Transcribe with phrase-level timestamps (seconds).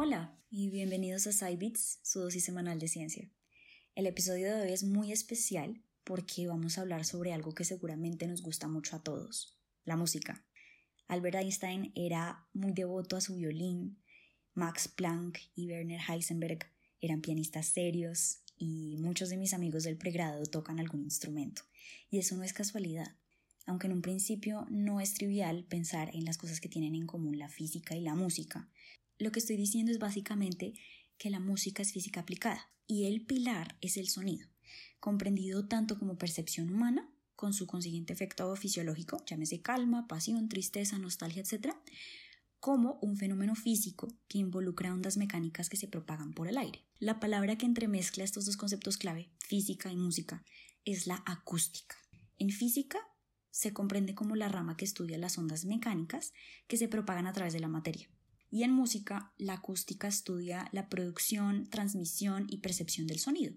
[0.00, 3.28] Hola y bienvenidos a SciBits, su dosis semanal de ciencia.
[3.96, 8.28] El episodio de hoy es muy especial porque vamos a hablar sobre algo que seguramente
[8.28, 10.46] nos gusta mucho a todos, la música.
[11.08, 14.00] Albert Einstein era muy devoto a su violín,
[14.54, 16.70] Max Planck y Werner Heisenberg
[17.00, 21.62] eran pianistas serios y muchos de mis amigos del pregrado tocan algún instrumento.
[22.08, 23.16] Y eso no es casualidad
[23.68, 27.38] aunque en un principio no es trivial pensar en las cosas que tienen en común
[27.38, 28.68] la física y la música.
[29.18, 30.72] Lo que estoy diciendo es básicamente
[31.18, 34.48] que la música es física aplicada y el pilar es el sonido,
[35.00, 41.42] comprendido tanto como percepción humana, con su consiguiente efecto fisiológico, llámese calma, pasión, tristeza, nostalgia,
[41.42, 41.74] etc.,
[42.58, 46.84] como un fenómeno físico que involucra ondas mecánicas que se propagan por el aire.
[46.98, 50.42] La palabra que entremezcla estos dos conceptos clave, física y música,
[50.84, 51.96] es la acústica.
[52.38, 52.98] En física
[53.50, 56.32] se comprende como la rama que estudia las ondas mecánicas
[56.66, 58.08] que se propagan a través de la materia.
[58.50, 63.54] Y en música, la acústica estudia la producción, transmisión y percepción del sonido.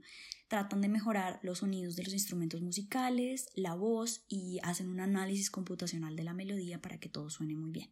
[0.49, 5.49] Tratan de mejorar los sonidos de los instrumentos musicales, la voz y hacen un análisis
[5.49, 7.89] computacional de la melodía para que todo suene muy bien.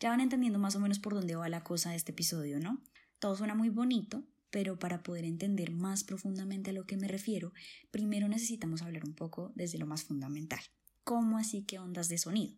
[0.00, 2.82] Ya van entendiendo más o menos por dónde va la cosa de este episodio, ¿no?
[3.20, 7.52] Todo suena muy bonito, pero para poder entender más profundamente a lo que me refiero,
[7.92, 10.60] primero necesitamos hablar un poco desde lo más fundamental.
[11.06, 12.56] ¿Cómo así que ondas de sonido?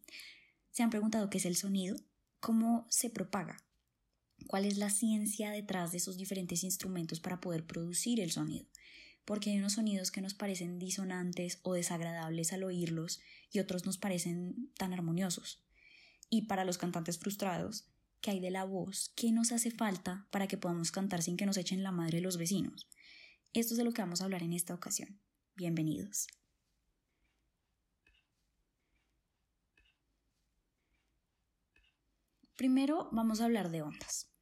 [0.71, 1.99] ¿Se han preguntado qué es el sonido?
[2.41, 3.63] ¿Cómo se propaga?
[4.47, 8.67] ¿Cuál es la ciencia detrás de esos diferentes instrumentos para poder producir el sonido?
[9.27, 13.21] Porque hay unos sonidos que nos parecen disonantes o desagradables al oírlos
[13.53, 15.63] y otros nos parecen tan armoniosos.
[16.31, 17.85] Y para los cantantes frustrados,
[18.23, 19.13] ¿qué hay de la voz?
[19.15, 22.39] ¿Qué nos hace falta para que podamos cantar sin que nos echen la madre los
[22.39, 22.89] vecinos?
[23.53, 25.21] Esto es de lo que vamos a hablar en esta ocasión.
[25.55, 26.29] Bienvenidos.
[32.59, 34.33] Primero vamos a hablar de ondas.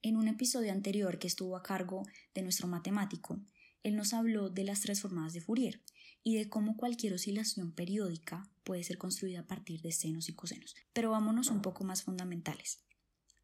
[0.00, 2.04] En un episodio anterior que estuvo a cargo
[2.34, 3.40] de nuestro matemático,
[3.82, 5.82] él nos habló de las transformadas de Fourier
[6.22, 10.76] y de cómo cualquier oscilación periódica puede ser construida a partir de senos y cosenos.
[10.92, 12.84] Pero vámonos un poco más fundamentales.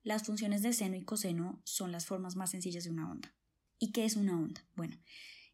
[0.04, 3.34] Las funciones de seno y coseno son las formas más sencillas de una onda.
[3.81, 4.64] ¿Y qué es una onda?
[4.76, 4.97] Bueno,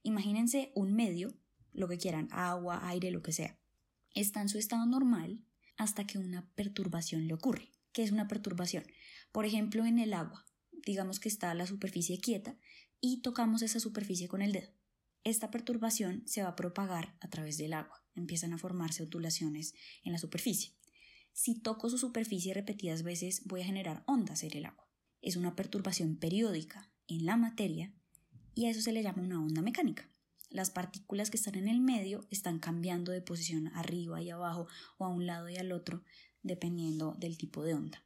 [0.02, 1.32] imagínense un medio,
[1.72, 3.58] lo que quieran, agua, aire, lo que sea.
[4.12, 5.42] Está en su estado normal
[5.78, 8.84] hasta que una perturbación le ocurre que es una perturbación.
[9.32, 12.56] Por ejemplo, en el agua, digamos que está la superficie quieta
[13.00, 14.70] y tocamos esa superficie con el dedo.
[15.24, 18.04] Esta perturbación se va a propagar a través del agua.
[18.14, 20.76] Empiezan a formarse ondulaciones en la superficie.
[21.32, 24.88] Si toco su superficie repetidas veces, voy a generar ondas en el agua.
[25.20, 27.92] Es una perturbación periódica en la materia
[28.54, 30.08] y a eso se le llama una onda mecánica.
[30.50, 35.04] Las partículas que están en el medio están cambiando de posición arriba y abajo o
[35.04, 36.04] a un lado y al otro
[36.48, 38.04] dependiendo del tipo de onda.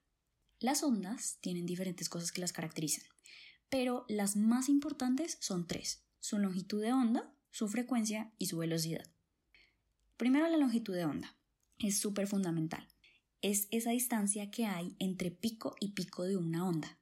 [0.61, 3.05] Las ondas tienen diferentes cosas que las caracterizan,
[3.71, 9.11] pero las más importantes son tres, su longitud de onda, su frecuencia y su velocidad.
[10.19, 11.37] Primero la longitud de onda.
[11.79, 12.87] Es súper fundamental.
[13.41, 16.99] Es esa distancia que hay entre pico y pico de una onda.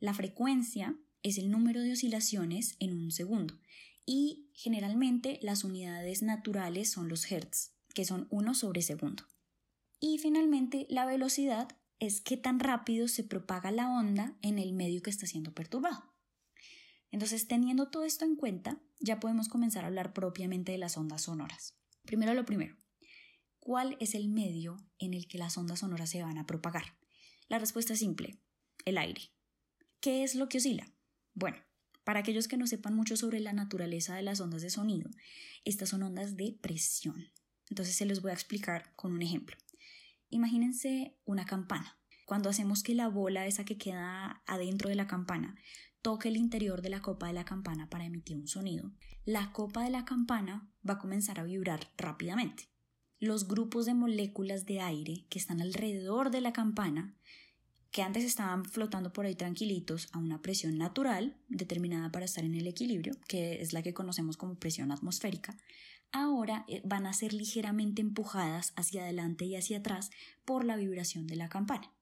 [0.00, 3.58] La frecuencia es el número de oscilaciones en un segundo
[4.04, 9.24] y generalmente las unidades naturales son los hertz, que son 1 sobre segundo.
[10.00, 15.02] Y finalmente la velocidad es qué tan rápido se propaga la onda en el medio
[15.02, 16.14] que está siendo perturbado.
[17.10, 21.22] Entonces, teniendo todo esto en cuenta, ya podemos comenzar a hablar propiamente de las ondas
[21.22, 21.74] sonoras.
[22.04, 22.76] Primero lo primero,
[23.58, 26.96] ¿cuál es el medio en el que las ondas sonoras se van a propagar?
[27.48, 28.38] La respuesta es simple,
[28.84, 29.32] el aire.
[30.00, 30.92] ¿Qué es lo que oscila?
[31.34, 31.56] Bueno,
[32.04, 35.10] para aquellos que no sepan mucho sobre la naturaleza de las ondas de sonido,
[35.64, 37.32] estas son ondas de presión.
[37.68, 39.56] Entonces se los voy a explicar con un ejemplo.
[40.30, 41.98] Imagínense una campana.
[42.26, 45.56] Cuando hacemos que la bola esa que queda adentro de la campana
[46.02, 48.92] toque el interior de la copa de la campana para emitir un sonido,
[49.24, 52.70] la copa de la campana va a comenzar a vibrar rápidamente.
[53.18, 57.16] Los grupos de moléculas de aire que están alrededor de la campana
[57.90, 62.54] que antes estaban flotando por ahí tranquilitos a una presión natural determinada para estar en
[62.54, 65.56] el equilibrio, que es la que conocemos como presión atmosférica,
[66.12, 70.10] ahora eh, van a ser ligeramente empujadas hacia adelante y hacia atrás
[70.44, 71.92] por la vibración de la campana.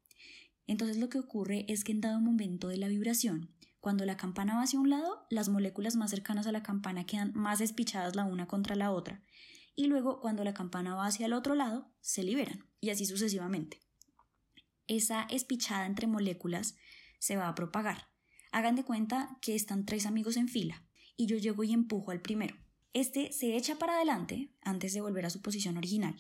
[0.67, 3.51] Entonces lo que ocurre es que en dado momento de la vibración,
[3.81, 7.33] cuando la campana va hacia un lado, las moléculas más cercanas a la campana quedan
[7.35, 9.23] más despichadas la una contra la otra,
[9.75, 13.87] y luego cuando la campana va hacia el otro lado, se liberan, y así sucesivamente
[14.87, 16.77] esa espichada entre moléculas
[17.19, 18.09] se va a propagar.
[18.53, 20.85] Hagan de cuenta que están tres amigos en fila
[21.17, 22.57] y yo llego y empujo al primero.
[22.97, 26.17] Este se echa para adelante antes de volver a su posición original,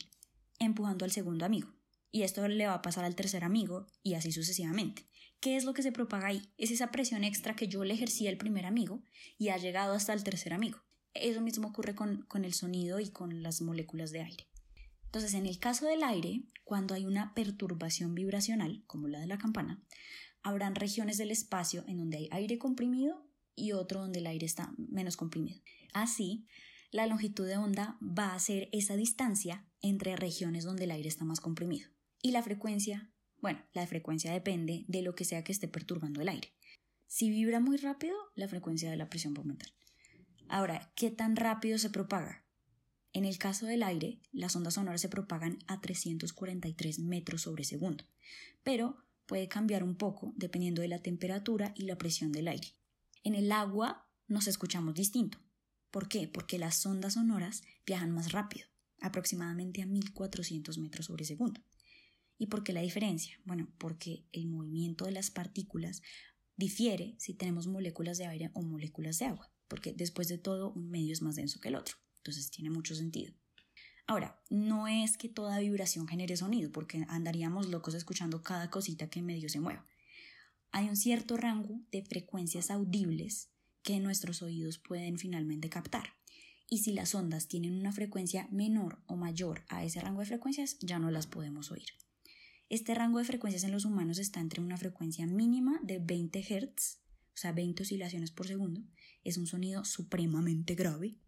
[0.59, 1.73] empujando al segundo amigo.
[2.13, 5.07] y esto le va a pasar al tercer amigo y así sucesivamente.
[5.41, 6.53] ¿Qué es lo que se propaga ahí?
[6.59, 9.03] Es esa presión extra que yo le ejercía al primer amigo
[9.39, 10.79] y ha llegado hasta el tercer amigo.
[11.15, 14.47] Eso mismo ocurre con, con el sonido y con las moléculas de aire.
[15.07, 19.39] Entonces, en el caso del aire, cuando hay una perturbación vibracional, como la de la
[19.39, 19.83] campana,
[20.43, 24.75] habrán regiones del espacio en donde hay aire comprimido y otro donde el aire está
[24.77, 25.63] menos comprimido.
[25.97, 26.47] Así,
[26.91, 31.25] la longitud de onda va a ser esa distancia entre regiones donde el aire está
[31.25, 31.89] más comprimido.
[32.23, 33.11] Y la frecuencia,
[33.41, 36.53] bueno, la frecuencia depende de lo que sea que esté perturbando el aire.
[37.07, 39.69] Si vibra muy rápido, la frecuencia de la presión va a aumentar.
[40.49, 42.45] Ahora, ¿qué tan rápido se propaga?
[43.13, 48.05] En el caso del aire, las ondas sonoras se propagan a 343 metros sobre segundo,
[48.63, 52.69] pero puede cambiar un poco dependiendo de la temperatura y la presión del aire.
[53.25, 55.39] En el agua nos escuchamos distinto.
[55.97, 56.29] ¿Por qué?
[56.29, 58.67] Porque las ondas sonoras viajan más rápido,
[59.01, 61.63] aproximadamente a 1400 metros sobre segundo.
[62.37, 63.41] ¿Y por qué la diferencia?
[63.47, 66.03] Bueno, porque el movimiento de las partículas
[66.55, 70.91] difiere si tenemos moléculas de aire o moléculas de agua, porque después de todo un
[70.91, 73.33] medio es más denso que el otro, entonces tiene mucho sentido.
[74.07, 79.23] Ahora, no es que toda vibración genere sonido, porque andaríamos locos escuchando cada cosita que
[79.23, 79.87] medio se mueva.
[80.73, 83.49] Hay un cierto rango de frecuencias audibles
[83.87, 86.15] que nuestros oídos pueden finalmente captar.
[86.69, 90.77] Y si las ondas tienen una frecuencia menor o mayor a ese rango de frecuencias,
[90.81, 91.87] ya no las podemos oír.
[92.69, 96.99] Este rango de frecuencias en los humanos está entre una frecuencia mínima de 20 Hz,
[97.33, 98.83] o sea, 20 oscilaciones por segundo,
[99.23, 101.21] es un sonido supremamente grave,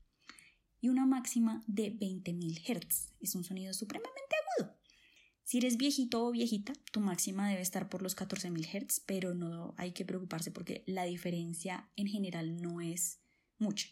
[0.81, 4.28] y una máxima de 20.000 Hz, es un sonido supremamente.
[5.49, 9.75] Si eres viejito o viejita, tu máxima debe estar por los 14.000 Hz, pero no
[9.79, 13.21] hay que preocuparse porque la diferencia en general no es
[13.56, 13.89] mucha.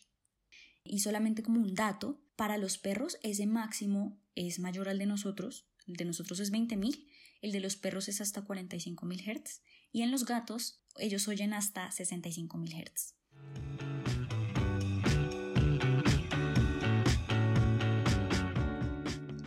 [0.85, 5.64] Y solamente como un dato, para los perros ese máximo es mayor al de nosotros,
[5.87, 7.06] el de nosotros es 20.000
[7.41, 9.62] el de los perros es hasta 45.000 Hz
[9.93, 13.14] y en los gatos ellos oyen hasta 65.000 Hz.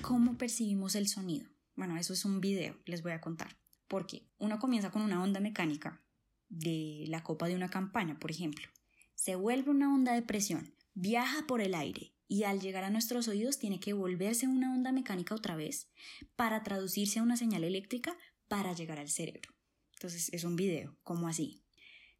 [0.01, 1.58] ¿Cómo percibimos el sonido?
[1.79, 3.57] Bueno, eso es un video, les voy a contar.
[3.87, 6.03] Porque uno comienza con una onda mecánica
[6.49, 8.67] de la copa de una campaña, por ejemplo.
[9.15, 13.29] Se vuelve una onda de presión, viaja por el aire y al llegar a nuestros
[13.29, 15.87] oídos tiene que volverse una onda mecánica otra vez
[16.35, 18.17] para traducirse a una señal eléctrica
[18.49, 19.53] para llegar al cerebro.
[19.93, 21.63] Entonces es un video, ¿cómo así?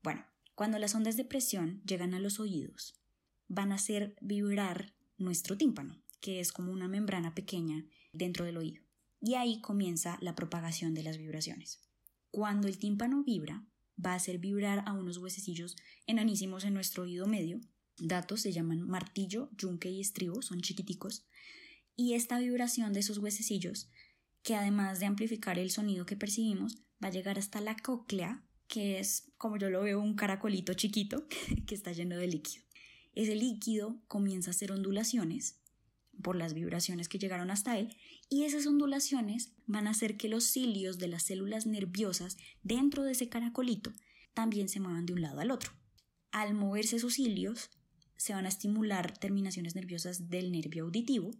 [0.01, 0.25] Bueno,
[0.55, 2.97] cuando las ondas de presión llegan a los oídos,
[3.49, 7.83] van a hacer vibrar nuestro tímpano, que es como una membrana pequeña
[8.13, 8.88] dentro del oído.
[9.21, 11.81] Y ahí comienza la propagación de las vibraciones.
[12.31, 13.65] Cuando el tímpano vibra,
[14.03, 15.75] va a hacer vibrar a unos huesecillos
[16.07, 17.59] enanísimos en nuestro oído medio,
[17.97, 21.25] datos se llaman martillo, yunque y estribo, son chiquiticos,
[21.95, 23.89] y esta vibración de esos huesecillos,
[24.41, 28.99] que además de amplificar el sonido que percibimos, va a llegar hasta la cóclea, que
[28.99, 31.27] es, como yo lo veo, un caracolito chiquito
[31.67, 32.63] que está lleno de líquido.
[33.13, 35.58] Ese líquido comienza a hacer ondulaciones
[36.21, 37.95] por las vibraciones que llegaron hasta él,
[38.29, 43.13] y esas ondulaciones van a hacer que los cilios de las células nerviosas dentro de
[43.13, 43.93] ese caracolito
[44.33, 45.71] también se muevan de un lado al otro.
[46.31, 47.69] Al moverse esos cilios,
[48.15, 51.31] se van a estimular terminaciones nerviosas del nervio auditivo,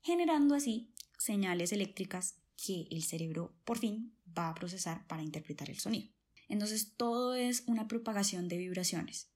[0.00, 5.78] generando así señales eléctricas que el cerebro por fin va a procesar para interpretar el
[5.78, 6.10] sonido.
[6.48, 9.30] Entonces todo es una propagación de vibraciones.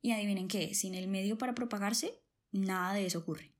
[0.00, 2.20] Y adivinen qué, sin el medio para propagarse,
[2.50, 3.51] nada de eso ocurre.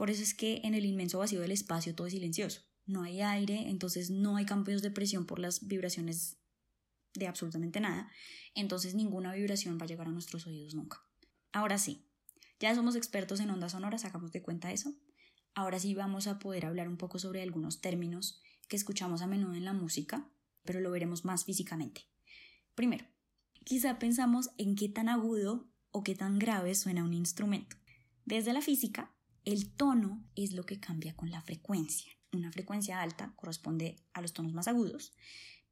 [0.00, 2.62] Por eso es que en el inmenso vacío del espacio todo es silencioso.
[2.86, 6.38] No hay aire, entonces no hay campos de presión por las vibraciones
[7.12, 8.10] de absolutamente nada.
[8.54, 11.04] Entonces ninguna vibración va a llegar a nuestros oídos nunca.
[11.52, 12.08] Ahora sí,
[12.58, 14.94] ya somos expertos en ondas sonoras, sacamos de cuenta eso.
[15.54, 19.52] Ahora sí vamos a poder hablar un poco sobre algunos términos que escuchamos a menudo
[19.52, 20.32] en la música,
[20.64, 22.06] pero lo veremos más físicamente.
[22.74, 23.04] Primero,
[23.66, 27.76] quizá pensamos en qué tan agudo o qué tan grave suena un instrumento.
[28.24, 32.12] Desde la física, el tono es lo que cambia con la frecuencia.
[32.32, 35.12] Una frecuencia alta corresponde a los tonos más agudos,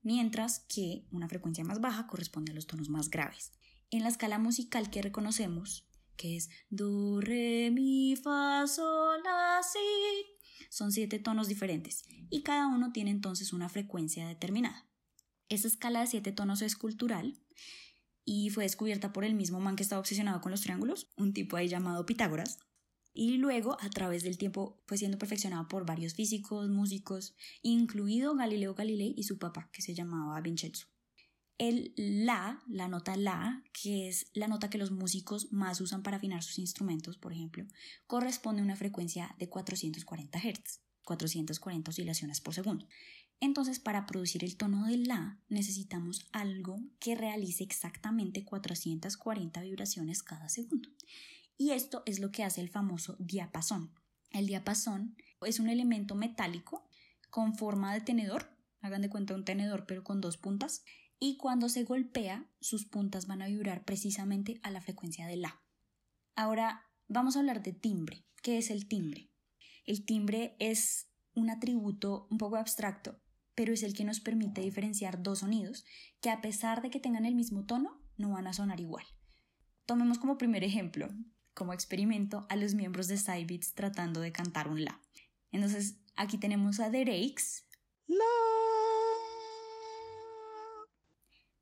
[0.02, 3.52] mientras que una frecuencia más baja corresponde a los tonos más graves.
[3.90, 9.78] En la escala musical que reconocemos, que es do, re, mi, fa, sol, la, si.
[10.70, 14.86] Son siete tonos diferentes y cada uno tiene entonces una frecuencia determinada.
[15.48, 17.40] Esa escala de siete tonos es cultural
[18.24, 21.56] y fue descubierta por el mismo man que estaba obsesionado con los triángulos, un tipo
[21.56, 22.58] ahí llamado Pitágoras.
[23.20, 28.74] Y luego, a través del tiempo, fue siendo perfeccionado por varios físicos, músicos, incluido Galileo
[28.74, 30.86] Galilei y su papá, que se llamaba Vincenzo.
[31.58, 36.18] El la, la nota la, que es la nota que los músicos más usan para
[36.18, 37.66] afinar sus instrumentos, por ejemplo,
[38.06, 42.86] corresponde a una frecuencia de 440 Hz, 440 oscilaciones por segundo.
[43.40, 50.48] Entonces, para producir el tono de La necesitamos algo que realice exactamente 440 vibraciones cada
[50.48, 50.88] segundo.
[51.58, 53.92] Y esto es lo que hace el famoso diapasón.
[54.30, 56.88] El diapasón es un elemento metálico
[57.28, 60.84] con forma de tenedor, hagan de cuenta un tenedor pero con dos puntas,
[61.18, 65.60] y cuando se golpea sus puntas van a vibrar precisamente a la frecuencia de La.
[66.36, 68.24] Ahora vamos a hablar de timbre.
[68.40, 69.30] ¿Qué es el timbre?
[69.84, 73.20] El timbre es un atributo un poco abstracto
[73.58, 75.84] pero es el que nos permite diferenciar dos sonidos
[76.20, 79.04] que a pesar de que tengan el mismo tono, no van a sonar igual.
[79.84, 81.08] Tomemos como primer ejemplo,
[81.58, 85.02] como experimento, a los miembros de Cybits tratando de cantar un La.
[85.50, 87.66] Entonces, aquí tenemos a Derex.
[88.06, 88.24] La.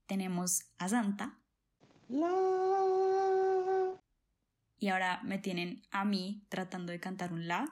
[0.04, 1.40] Tenemos a Santa.
[2.08, 2.30] La.
[4.78, 7.64] Y ahora me tienen a mí tratando de cantar un La.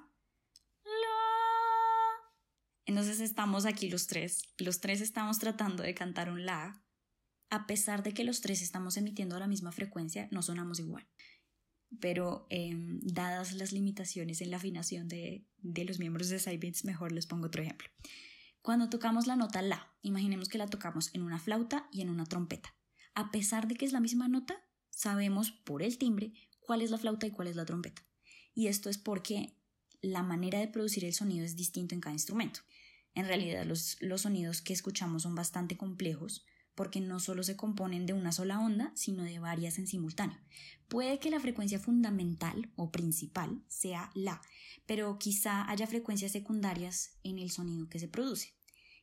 [2.87, 6.83] Entonces estamos aquí los tres, los tres estamos tratando de cantar un La.
[7.50, 11.07] A pesar de que los tres estamos emitiendo la misma frecuencia, no sonamos igual.
[12.00, 17.12] Pero em, dadas las limitaciones en la afinación de, de los miembros de Cybits, mejor
[17.12, 17.88] les pongo otro ejemplo.
[18.62, 22.24] Cuando tocamos la nota La, imaginemos que la tocamos en una flauta y en una
[22.24, 22.74] trompeta.
[23.14, 26.98] A pesar de que es la misma nota, sabemos por el timbre cuál es la
[26.98, 28.06] flauta y cuál es la trompeta.
[28.54, 29.58] Y esto es porque
[30.00, 32.60] la manera de producir el sonido es distinto en cada instrumento.
[33.14, 36.44] En realidad los, sonidos que escuchamos son bastante complejos
[36.75, 40.38] porque no solo se componen de una sola onda, sino de varias en simultáneo.
[40.88, 44.40] Puede que la frecuencia fundamental o principal sea la,
[44.87, 48.54] pero quizá haya frecuencias secundarias en el sonido que se produce.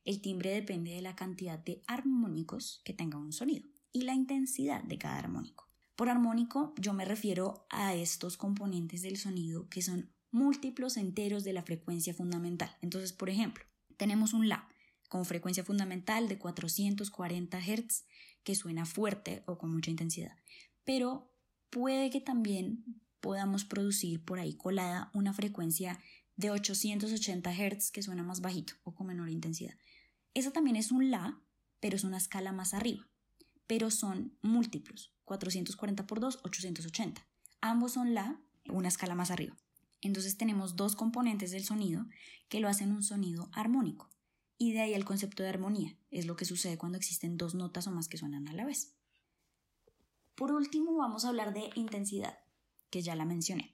[0.03, 4.83] El timbre depende de la cantidad de armónicos que tenga un sonido y la intensidad
[4.83, 5.67] de cada armónico.
[5.95, 11.53] Por armónico yo me refiero a estos componentes del sonido que son múltiplos enteros de
[11.53, 12.75] la frecuencia fundamental.
[12.81, 13.65] Entonces, por ejemplo,
[13.97, 14.67] tenemos un La
[15.11, 18.05] con frecuencia fundamental de 440 Hz
[18.45, 20.37] que suena fuerte o con mucha intensidad.
[20.85, 21.35] Pero
[21.69, 22.85] puede que también
[23.19, 25.99] podamos producir por ahí colada una frecuencia
[26.37, 29.75] de 880 Hz que suena más bajito o con menor intensidad.
[30.33, 31.41] Esa también es un La,
[31.81, 33.05] pero es una escala más arriba.
[33.67, 37.27] Pero son múltiplos, 440 por 2, 880.
[37.59, 38.39] Ambos son La,
[38.69, 39.57] una escala más arriba.
[39.99, 42.05] Entonces tenemos dos componentes del sonido
[42.47, 44.09] que lo hacen un sonido armónico.
[44.61, 45.97] Y de ahí el concepto de armonía.
[46.11, 48.93] Es lo que sucede cuando existen dos notas o más que suenan a la vez.
[50.35, 52.37] Por último, vamos a hablar de intensidad,
[52.91, 53.73] que ya la mencioné.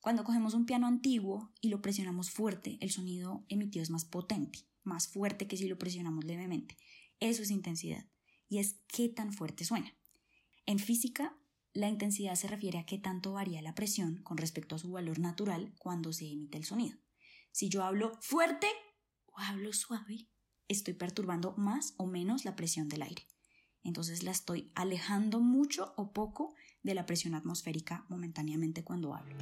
[0.00, 4.66] Cuando cogemos un piano antiguo y lo presionamos fuerte, el sonido emitido es más potente,
[4.82, 6.76] más fuerte que si lo presionamos levemente.
[7.20, 8.04] Eso es intensidad.
[8.48, 9.94] Y es qué tan fuerte suena.
[10.66, 11.38] En física
[11.72, 15.20] la intensidad se refiere a qué tanto varía la presión con respecto a su valor
[15.20, 16.98] natural cuando se emite el sonido.
[17.52, 18.66] Si yo hablo fuerte
[19.36, 20.28] hablo suave,
[20.68, 23.26] estoy perturbando más o menos la presión del aire.
[23.82, 29.36] Entonces la estoy alejando mucho o poco de la presión atmosférica momentáneamente cuando hablo.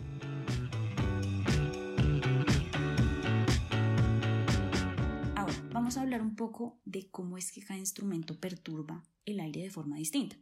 [5.37, 9.63] Ahora, vamos a hablar un poco de cómo es que cada instrumento perturba el aire
[9.63, 10.37] de forma distinta.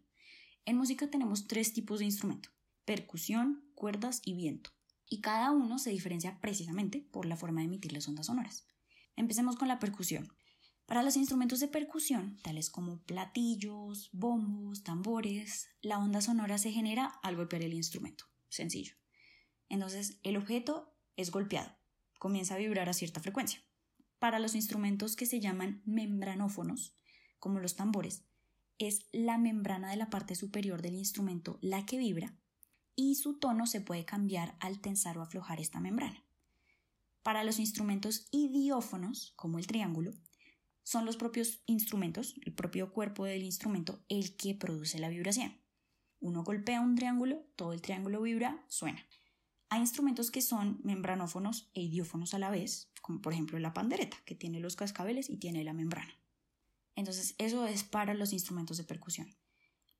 [0.65, 2.51] En música tenemos tres tipos de instrumento,
[2.85, 4.71] percusión, cuerdas y viento,
[5.09, 8.67] y cada uno se diferencia precisamente por la forma de emitir las ondas sonoras.
[9.16, 10.33] Empecemos con la percusión.
[10.87, 17.07] Para los instrumentos de percusión, tales como platillos, bombos, tambores, la onda sonora se genera
[17.23, 18.26] al golpear el instrumento.
[18.49, 18.95] Sencillo.
[19.69, 21.75] Entonces, el objeto es golpeado,
[22.19, 23.62] comienza a vibrar a cierta frecuencia.
[24.19, 26.95] Para los instrumentos que se llaman membranófonos,
[27.38, 28.25] como los tambores,
[28.78, 32.37] es la membrana de la parte superior del instrumento la que vibra
[32.95, 36.25] y su tono se puede cambiar al tensar o aflojar esta membrana.
[37.23, 40.12] Para los instrumentos idiófonos, como el triángulo,
[40.83, 45.61] son los propios instrumentos, el propio cuerpo del instrumento, el que produce la vibración.
[46.19, 49.07] Uno golpea un triángulo, todo el triángulo vibra, suena.
[49.69, 54.19] Hay instrumentos que son membranófonos e idiófonos a la vez, como por ejemplo la pandereta,
[54.25, 56.12] que tiene los cascabeles y tiene la membrana.
[56.95, 59.35] Entonces, eso es para los instrumentos de percusión.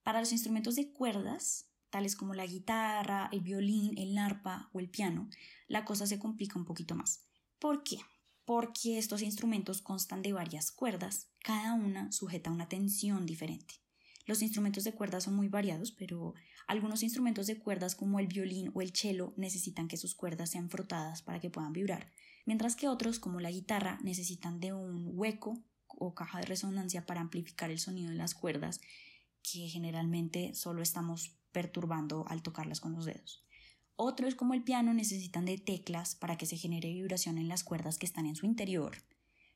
[0.02, 4.89] Para los instrumentos de cuerdas, tales como la guitarra, el violín, el arpa o el
[4.89, 5.29] piano,
[5.69, 7.21] la cosa se complica un poquito más.
[7.61, 7.99] ¿Por qué?
[8.47, 13.75] Porque estos instrumentos constan de varias cuerdas, cada una sujeta a una tensión diferente.
[14.25, 16.35] Los instrumentos de cuerdas son muy variados, pero
[16.67, 20.71] algunos instrumentos de cuerdas como el violín o el cello necesitan que sus cuerdas sean
[20.71, 22.11] frotadas para que puedan vibrar,
[22.47, 27.21] mientras que otros como la guitarra necesitan de un hueco o caja de resonancia para
[27.21, 28.81] amplificar el sonido de las cuerdas
[29.43, 33.45] que generalmente solo estamos perturbando al tocarlas con los dedos.
[33.97, 37.99] Otros como el piano necesitan de teclas para que se genere vibración en las cuerdas
[37.99, 38.97] que están en su interior.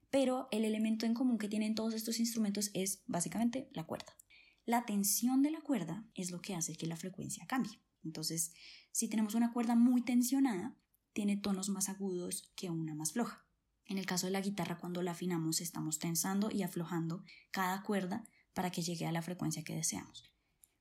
[0.08, 4.16] pero el elemento en común que tienen todos estos instrumentos es básicamente la cuerda.
[4.64, 7.80] La tensión de la cuerda es lo que hace que la frecuencia cambie.
[8.04, 8.52] Entonces,
[8.92, 10.76] si tenemos una cuerda muy tensionada,
[11.12, 13.44] tiene tonos más agudos que una más floja.
[13.84, 18.24] En el caso de la guitarra, cuando la afinamos, estamos tensando y aflojando cada cuerda
[18.54, 20.35] para que llegue a la frecuencia que deseamos.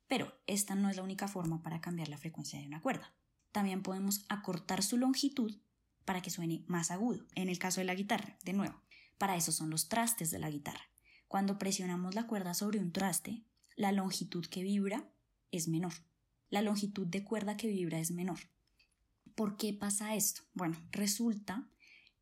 [0.07, 3.13] Pero esta no es la única forma para cambiar la frecuencia de una cuerda.
[3.51, 5.57] También podemos acortar su longitud
[6.03, 7.25] para que suene más agudo.
[7.35, 8.81] En el caso de la guitarra, de nuevo,
[9.17, 10.89] para eso son los trastes de la guitarra.
[11.27, 13.43] Cuando presionamos la cuerda sobre un traste,
[13.75, 15.09] la longitud que vibra
[15.51, 15.93] es menor.
[16.49, 18.39] La longitud de cuerda que vibra es menor.
[19.33, 20.43] ¿Por qué pasa esto?
[20.53, 21.67] Bueno, resulta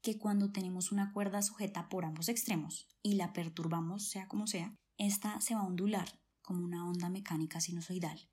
[0.01, 4.75] que cuando tenemos una cuerda sujeta por ambos extremos y la perturbamos, sea como sea,
[4.97, 8.29] esta se va a ondular como una onda mecánica sinusoidal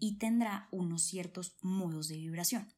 [0.00, 2.74] y tendrá unos ciertos modos de vibración,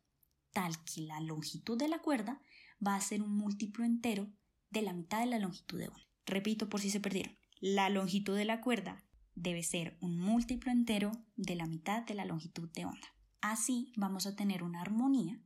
[0.52, 2.43] tal que la longitud de la cuerda
[2.87, 4.31] va a ser un múltiplo entero
[4.69, 6.07] de la mitad de la longitud de onda.
[6.26, 7.35] Repito por si se perdieron.
[7.61, 9.04] La longitud de la cuerda
[9.35, 13.09] debe ser un múltiplo entero de la mitad de la longitud de onda.
[13.40, 15.40] Así vamos a tener una armonía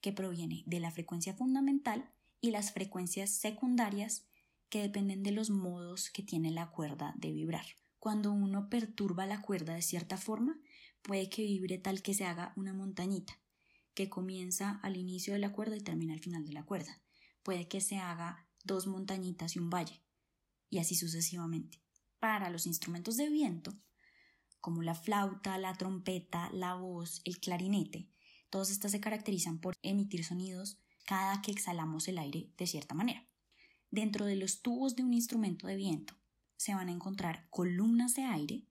[0.00, 4.26] que proviene de la frecuencia fundamental y las frecuencias secundarias
[4.68, 7.64] que dependen de los modos que tiene la cuerda de vibrar.
[8.02, 10.58] Cuando uno perturba la cuerda de cierta forma,
[11.02, 13.38] puede que vibre tal que se haga una montañita,
[13.94, 17.00] que comienza al inicio de la cuerda y termina al final de la cuerda.
[17.44, 20.02] Puede que se haga dos montañitas y un valle,
[20.68, 21.80] y así sucesivamente.
[22.18, 23.72] Para los instrumentos de viento,
[24.60, 28.08] como la flauta, la trompeta, la voz, el clarinete,
[28.50, 33.28] todas estas se caracterizan por emitir sonidos cada que exhalamos el aire de cierta manera.
[33.92, 36.16] Dentro de los tubos de un instrumento de viento
[36.62, 38.68] se van a encontrar columnas de aire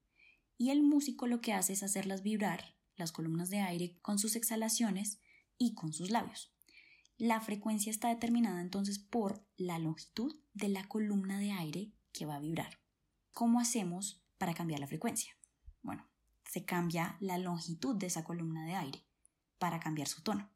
[0.57, 4.38] y el músico lo que hace es hacerlas vibrar, las columnas de aire, con sus
[4.38, 5.20] exhalaciones
[5.57, 6.53] y con sus labios.
[7.18, 12.35] La frecuencia está determinada entonces por la longitud de la columna de aire que va
[12.35, 12.79] a vibrar.
[13.33, 15.35] ¿Cómo hacemos para cambiar la frecuencia?
[15.81, 16.09] Bueno,
[16.50, 19.05] se cambia la longitud de esa columna de aire
[19.57, 20.50] para cambiar su tono.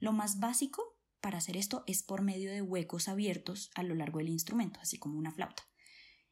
[0.00, 4.18] Lo más básico para hacer esto es por medio de huecos abiertos a lo largo
[4.18, 5.69] del instrumento, así como una flauta.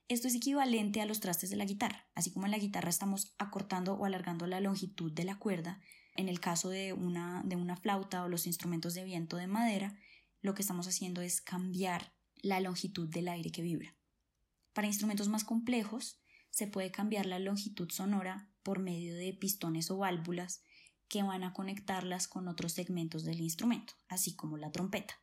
[0.08, 2.08] Esto es equivalente a los trastes de la guitarra.
[2.14, 5.82] Así como en la guitarra estamos acortando o alargando la longitud de la cuerda,
[6.16, 9.98] en el caso de una, de una flauta o los instrumentos de viento de madera,
[10.40, 13.96] lo que estamos haciendo es cambiar la longitud del aire que vibra.
[14.72, 19.98] Para instrumentos más complejos, se puede cambiar la longitud sonora por medio de pistones o
[19.98, 20.62] válvulas
[21.08, 25.20] que van a conectarlas con otros segmentos del instrumento, así como la trompeta.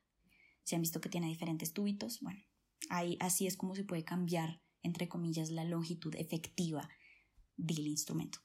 [0.64, 2.20] ¿Se han visto que tiene diferentes tubitos?
[2.22, 2.42] Bueno,
[2.90, 6.88] ahí así es como se puede cambiar entre comillas, la longitud efectiva
[7.58, 8.40] del instrumento.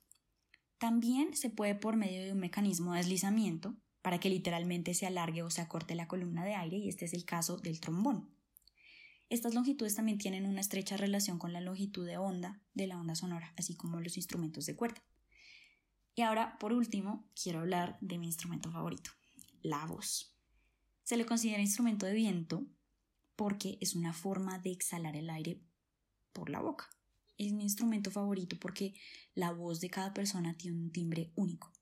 [0.79, 5.43] También se puede por medio de un mecanismo de deslizamiento para que literalmente se alargue
[5.43, 8.31] o se acorte la columna de aire y este es el caso del trombón.
[9.29, 13.15] Estas longitudes también tienen una estrecha relación con la longitud de onda de la onda
[13.15, 15.03] sonora, así como los instrumentos de cuerda.
[16.15, 19.11] Y ahora, por último, quiero hablar de mi instrumento favorito,
[19.63, 20.35] la voz.
[21.05, 22.67] Se le considera instrumento de viento
[23.37, 25.61] porque es una forma de exhalar el aire
[26.33, 26.89] por la boca.
[27.39, 28.95] Es mi instrumento favorito porque
[29.35, 31.73] la voz de cada persona tiene un timbre único.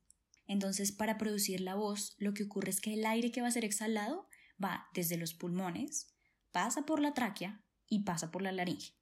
[0.47, 3.53] Entonces, para producir la voz, lo que ocurre es que el aire que va a
[3.53, 4.29] ser exhalado
[4.63, 6.15] va desde los pulmones,
[6.53, 8.95] pasa por la tráquea y pasa por la laringe.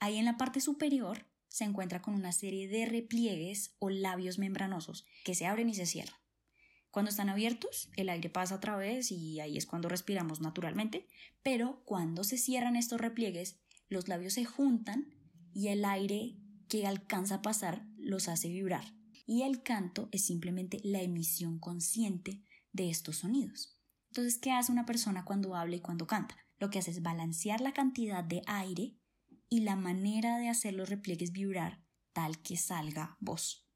[0.00, 5.06] Ahí en la parte superior se encuentra con una serie de repliegues o labios membranosos
[5.24, 6.16] que se abren y se cierran.
[6.90, 11.06] Cuando están abiertos, el aire pasa a través y ahí es cuando respiramos naturalmente,
[11.42, 13.61] pero cuando se cierran estos repliegues,
[13.92, 15.14] los labios se juntan
[15.52, 18.94] y el aire que alcanza a pasar los hace vibrar.
[19.26, 23.78] Y el canto es simplemente la emisión consciente de estos sonidos.
[24.10, 26.36] Entonces, ¿qué hace una persona cuando habla y cuando canta?
[26.58, 28.96] Lo que hace es balancear la cantidad de aire
[29.48, 33.68] y la manera de hacer los repliegues vibrar tal que salga voz.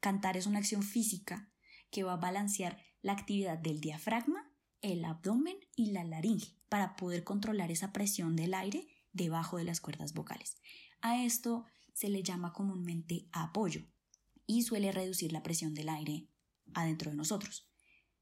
[0.00, 1.50] Cantar es una acción física
[1.90, 7.24] que va a balancear la actividad del diafragma, el abdomen y la laringe para poder
[7.24, 10.56] controlar esa presión del aire debajo de las cuerdas vocales.
[11.00, 13.82] A esto se le llama comúnmente apoyo
[14.46, 16.28] y suele reducir la presión del aire
[16.74, 17.68] adentro de nosotros.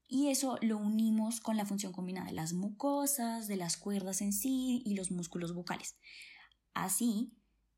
[0.07, 4.31] Y eso lo unimos con la función combinada de las mucosas, de las cuerdas en
[4.31, 5.97] sí y los músculos vocales.
[6.73, 7.33] Así,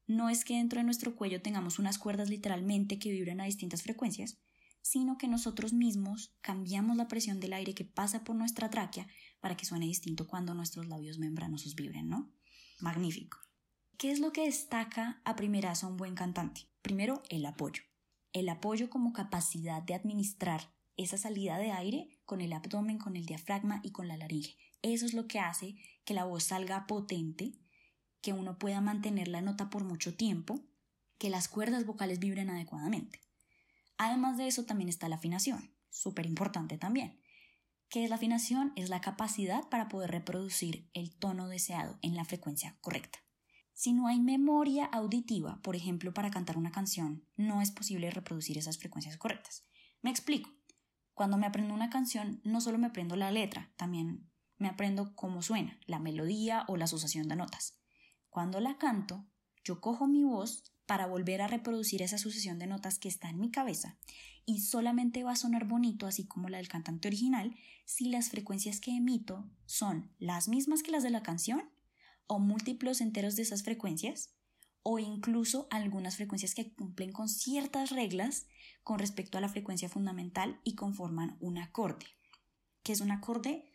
[0.05, 3.83] no es que dentro de nuestro cuello tengamos unas cuerdas literalmente que vibran a distintas
[3.83, 4.39] frecuencias,
[4.81, 9.07] sino que nosotros mismos cambiamos la presión del aire que pasa por nuestra tráquea
[9.39, 12.31] para que suene distinto cuando nuestros labios membranosos vibren, ¿no?
[12.79, 13.37] Magnífico.
[13.97, 16.69] ¿Qué es lo que destaca a primerazo a un buen cantante?
[16.81, 17.83] Primero, el apoyo.
[18.31, 23.25] El apoyo como capacidad de administrar esa salida de aire con el abdomen, con el
[23.25, 24.57] diafragma y con la laringe.
[24.81, 27.53] eso es lo que hace que la voz salga potente,
[28.21, 30.61] que uno pueda mantener la nota por mucho tiempo,
[31.17, 33.21] que las cuerdas vocales vibren adecuadamente.
[33.97, 37.18] Además de eso también está la afinación, súper importante también.
[37.89, 38.71] ¿Qué es la afinación?
[38.75, 43.17] Es la capacidad para poder reproducir el tono deseado en la frecuencia correcta.
[43.73, 48.59] Si no hay memoria auditiva, por ejemplo, para cantar una canción, no es posible reproducir
[48.59, 49.65] esas frecuencias correctas.
[50.03, 50.51] Me explico.
[51.15, 55.41] Cuando me aprendo una canción, no solo me aprendo la letra, también me aprendo cómo
[55.41, 57.79] suena, la melodía o la asociación de notas.
[58.29, 59.25] Cuando la canto,
[59.63, 63.39] yo cojo mi voz para volver a reproducir esa sucesión de notas que está en
[63.39, 63.99] mi cabeza
[64.43, 68.79] y solamente va a sonar bonito así como la del cantante original si las frecuencias
[68.79, 71.69] que emito son las mismas que las de la canción
[72.25, 74.33] o múltiplos enteros de esas frecuencias,
[74.81, 78.47] o incluso algunas frecuencias que cumplen con ciertas reglas
[78.83, 82.07] con respecto a la frecuencia fundamental y conforman un acorde.
[82.81, 83.71] ¿Qué es un acorde?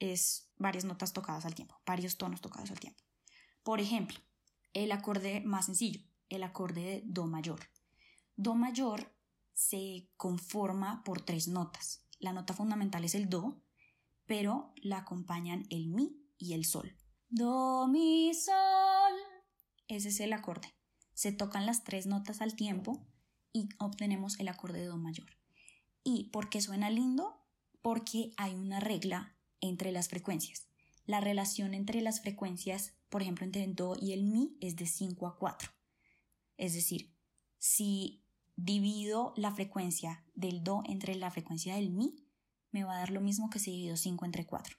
[0.00, 3.02] Es varias notas tocadas al tiempo, varios tonos tocados al tiempo.
[3.62, 4.18] Por ejemplo,
[4.72, 7.60] el acorde más sencillo, el acorde de Do mayor.
[8.36, 9.14] Do mayor
[9.52, 12.04] se conforma por tres notas.
[12.18, 13.62] La nota fundamental es el Do,
[14.26, 16.96] pero la acompañan el Mi y el Sol.
[17.28, 19.14] Do, mi, sol.
[19.88, 20.74] Ese es el acorde.
[21.12, 23.06] Se tocan las tres notas al tiempo
[23.52, 25.28] y obtenemos el acorde de Do mayor.
[26.04, 27.42] ¿Y por qué suena lindo?
[27.82, 30.68] Porque hay una regla entre las frecuencias.
[31.04, 34.86] La relación entre las frecuencias, por ejemplo, entre el Do y el Mi es de
[34.86, 35.75] 5 a 4.
[36.56, 37.14] Es decir,
[37.58, 38.22] si
[38.56, 42.26] divido la frecuencia del Do entre la frecuencia del Mi,
[42.70, 44.76] me va a dar lo mismo que si divido 5 entre 4.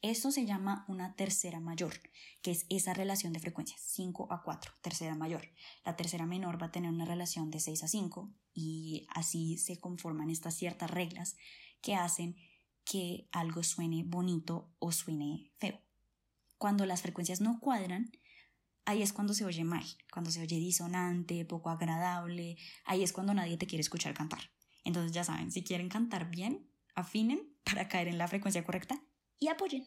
[0.00, 1.94] Esto se llama una tercera mayor,
[2.40, 5.48] que es esa relación de frecuencias, 5 a 4, tercera mayor.
[5.84, 9.80] La tercera menor va a tener una relación de 6 a 5 y así se
[9.80, 11.36] conforman estas ciertas reglas
[11.80, 12.36] que hacen
[12.84, 15.80] que algo suene bonito o suene feo.
[16.58, 18.12] Cuando las frecuencias no cuadran,
[18.88, 23.34] ahí es cuando se oye mal, cuando se oye disonante, poco agradable, ahí es cuando
[23.34, 24.50] nadie te quiere escuchar cantar.
[24.82, 28.98] Entonces ya saben, si quieren cantar bien, afinen para caer en la frecuencia correcta
[29.38, 29.86] y apoyen.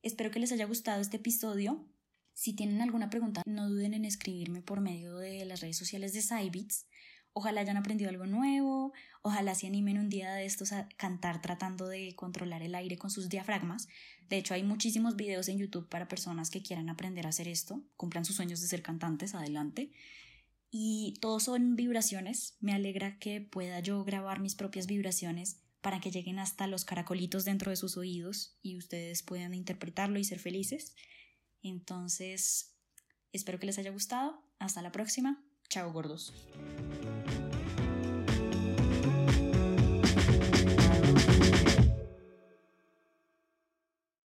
[0.00, 1.86] Espero que les haya gustado este episodio.
[2.32, 6.22] Si tienen alguna pregunta, no duden en escribirme por medio de las redes sociales de
[6.22, 6.86] Cybits.
[7.36, 8.92] Ojalá hayan aprendido algo nuevo,
[9.22, 13.10] ojalá se animen un día de estos a cantar tratando de controlar el aire con
[13.10, 13.88] sus diafragmas.
[14.28, 17.82] De hecho, hay muchísimos videos en YouTube para personas que quieran aprender a hacer esto,
[17.96, 19.90] cumplan sus sueños de ser cantantes, adelante.
[20.70, 22.56] Y todos son vibraciones.
[22.60, 27.44] Me alegra que pueda yo grabar mis propias vibraciones para que lleguen hasta los caracolitos
[27.44, 30.94] dentro de sus oídos y ustedes puedan interpretarlo y ser felices.
[31.62, 32.74] Entonces,
[33.32, 34.42] espero que les haya gustado.
[34.58, 35.44] Hasta la próxima.
[35.68, 36.32] Chao gordos.